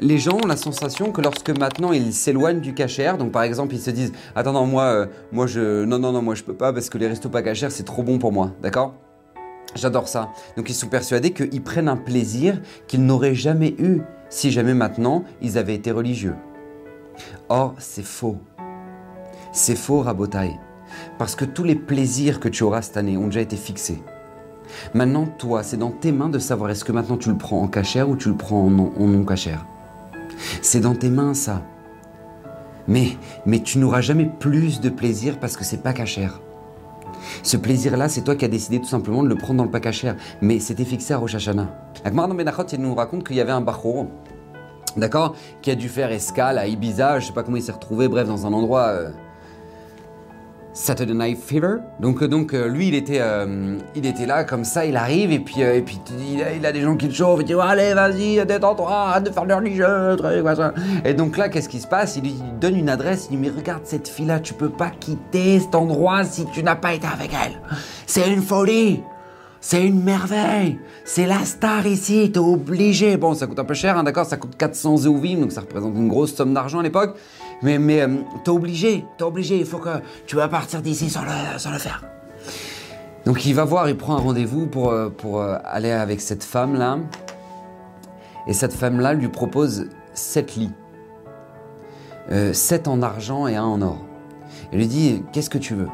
[0.00, 3.74] Les gens ont la sensation que lorsque maintenant ils s'éloignent du cachère, donc par exemple
[3.74, 6.54] ils se disent attends non moi euh, moi je non non non moi je peux
[6.54, 8.94] pas parce que les restos pas cachères c'est trop bon pour moi, d'accord?
[9.74, 10.28] J'adore ça.
[10.56, 15.24] Donc ils sont persuadés qu'ils prennent un plaisir qu'ils n'auraient jamais eu si jamais maintenant
[15.42, 16.36] ils avaient été religieux.
[17.48, 18.36] Or c'est faux.
[19.52, 20.60] C'est faux Rabotaille.
[21.18, 24.00] Parce que tous les plaisirs que tu auras cette année ont déjà été fixés.
[24.94, 27.68] Maintenant, toi, c'est dans tes mains de savoir est-ce que maintenant tu le prends en
[27.68, 29.64] cachère ou tu le prends en non cachère.
[30.62, 31.62] C'est dans tes mains ça.
[32.86, 36.40] Mais, mais tu n'auras jamais plus de plaisir parce que c'est pas cachère.
[37.42, 39.80] Ce plaisir-là, c'est toi qui as décidé tout simplement de le prendre dans le pas
[39.80, 40.16] cachère.
[40.40, 41.68] Mais c'était fixé à Rosh Hashanah.
[42.04, 44.06] Dans Benachot, il nous raconte qu'il y avait un Bachor,
[44.96, 48.08] d'accord, qui a dû faire escale à Ibiza, je sais pas comment il s'est retrouvé,
[48.08, 48.86] bref, dans un endroit.
[48.88, 49.10] euh,
[50.78, 51.78] Saturday Night Fever.
[51.98, 55.32] Donc, euh, donc euh, lui, il était, euh, il était là comme ça, il arrive
[55.32, 55.98] et puis, et puis
[56.56, 59.44] il, a, des gens qui le chauffent, il dit allez vas-y, détends-toi, arrête de faire
[59.44, 60.44] le religieux, truc.
[61.04, 62.16] Et donc là, qu'est-ce qui se passe?
[62.16, 65.58] Il lui donne une adresse, il dit mais regarde cette fille-là, tu peux pas quitter
[65.58, 67.60] cet endroit si tu n'as pas été avec elle.
[68.06, 69.02] C'est une folie.
[69.60, 70.78] C'est une merveille.
[71.04, 73.16] C'est la star ici, t'es obligé.
[73.16, 75.96] Bon, ça coûte un peu cher, hein, d'accord Ça coûte 400 EUVIM, donc ça représente
[75.96, 77.16] une grosse somme d'argent à l'époque.
[77.62, 79.58] Mais, mais euh, t'es obligé, t'es obligé.
[79.58, 82.04] Il faut que tu vas partir d'ici sans le, sans le faire.
[83.24, 86.44] Donc il va voir, il prend un rendez-vous pour, euh, pour euh, aller avec cette
[86.44, 86.98] femme-là.
[88.46, 90.72] Et cette femme-là lui propose sept lits.
[92.52, 94.04] Sept en argent et un en or.
[94.70, 95.88] Elle lui dit, qu'est-ce que tu veux?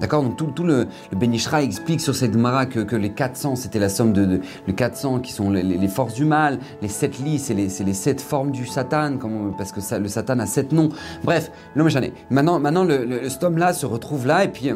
[0.00, 3.56] D'accord Donc tout, le, le Ben Ishra explique sur cette Gemara que, que les 400,
[3.56, 7.18] c'était la somme de, de- les 400 qui sont les, forces du mal, les 7
[7.20, 10.44] lits, c'est les, c'est les 7 formes du Satan, comme- parce que le Satan a
[10.46, 10.90] 7 noms.
[11.24, 11.50] Bref,
[11.84, 12.12] machin est.
[12.28, 14.70] Maintenant, maintenant le, le, cet homme-là se retrouve là et puis,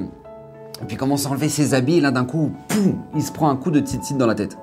[0.89, 2.53] puis commence à enlever ses habits et là d'un coup,
[3.15, 4.57] il se prend un coup de tzitzit dans la tête.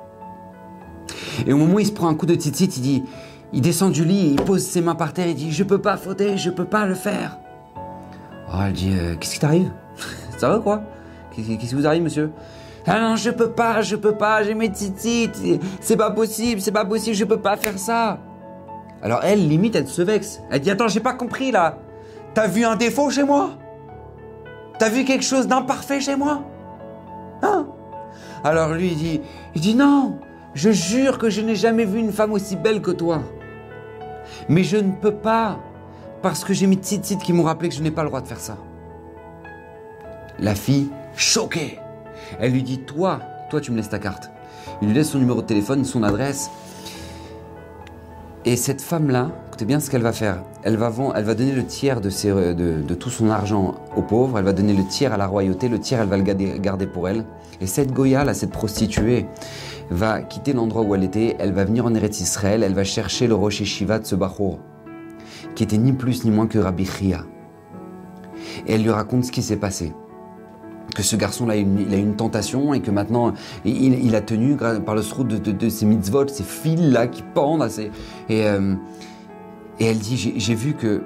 [1.45, 3.03] Et au moment où il se prend un coup de tzitzit, il dit,
[3.53, 5.97] il descend du lit, il pose ses mains par terre et dit, je peux pas
[5.97, 7.38] fauter, je peux pas le faire.
[8.52, 9.69] Oh, elle dit, Euh, qu'est-ce qui t'arrive?
[10.38, 10.83] Ça va quoi?
[11.35, 12.31] Qu'est-ce qui vous arrive, monsieur?
[12.85, 16.72] Ah non, je peux pas, je peux pas, j'ai mes tzitzit, c'est pas possible, c'est
[16.72, 18.19] pas possible, je peux pas faire ça.
[19.01, 20.39] Alors elle, limite, elle se vexe.
[20.50, 21.79] Elle dit, attends, j'ai pas compris là.
[22.34, 23.50] T'as vu un défaut chez moi?
[24.79, 26.44] T'as vu quelque chose d'imparfait chez moi?
[27.41, 27.67] Hein?
[28.44, 29.22] Alors lui, il dit,
[29.53, 30.19] il dit non,
[30.53, 33.22] je jure que je n'ai jamais vu une femme aussi belle que toi.
[34.47, 35.57] Mais je ne peux pas,
[36.22, 38.28] parce que j'ai mes tzitzit qui m'ont rappelé que je n'ai pas le droit de
[38.28, 38.57] faire ça.
[40.40, 41.80] La fille, choquée,
[42.40, 44.30] elle lui dit, toi, toi tu me laisses ta carte.
[44.81, 46.52] Il lui laisse son numéro de téléphone, son adresse.
[48.46, 50.44] Et cette femme-là, écoutez bien ce qu'elle va faire.
[50.64, 50.92] Elle va,
[51.34, 55.18] donner le tiers de, tout son argent aux pauvres, elle va donner le tiers à
[55.18, 57.25] la royauté, le tiers elle va le garder, pour elle.
[57.59, 59.25] Et cette Goya, là, cette prostituée,
[59.90, 63.28] va quitter l'endroit où elle était, elle va venir en Eretz Israël, elle va chercher
[63.28, 64.59] le Rosh Shiva de ce Bachour,
[65.56, 67.24] qui était ni plus ni moins que Rabbi Chia.
[68.68, 69.94] Et elle lui raconte ce qui s'est passé
[70.96, 73.34] que ce garçon-là, il a une tentation et que maintenant,
[73.66, 77.68] il, a tenu par le srout de, de, de ces mitzvot, ces fils-là qui pendent.
[78.30, 78.75] euh,
[79.80, 81.03] et elle dit, j'ai vu que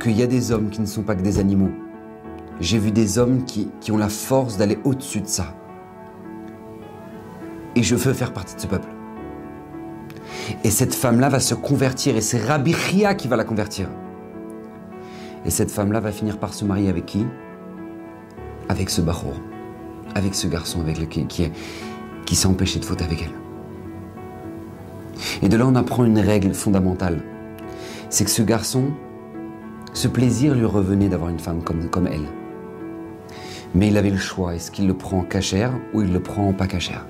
[0.00, 1.70] qu'il y a des hommes qui ne sont pas que des animaux.
[2.58, 5.54] J'ai vu des hommes qui, qui ont la force d'aller au-dessus de ça.
[7.76, 8.88] Et je veux faire partie de ce peuple.
[10.64, 13.88] Et cette femme-là va se convertir et c'est Rabbi Chia qui va la convertir.
[15.44, 17.26] Et cette femme-là va finir par se marier avec qui?
[18.70, 19.34] Avec ce bachour,
[20.14, 21.50] avec ce garçon avec lequel, qui,
[22.24, 23.32] qui s'est empêché de faute avec elle.
[25.42, 27.20] Et de là, on apprend une règle fondamentale.
[28.10, 28.84] C'est que ce garçon,
[29.92, 32.28] ce plaisir lui revenait d'avoir une femme comme, comme elle.
[33.74, 36.48] Mais il avait le choix, est-ce qu'il le prend en cachère ou il le prend
[36.48, 37.06] en pas cachère?